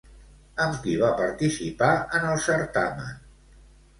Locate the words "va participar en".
1.01-2.25